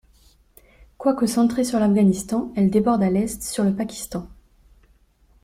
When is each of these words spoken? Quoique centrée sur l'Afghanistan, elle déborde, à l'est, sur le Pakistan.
Quoique 0.97 1.27
centrée 1.27 1.63
sur 1.63 1.77
l'Afghanistan, 1.79 2.51
elle 2.55 2.71
déborde, 2.71 3.03
à 3.03 3.11
l'est, 3.11 3.43
sur 3.43 3.63
le 3.63 3.75
Pakistan. 3.75 4.27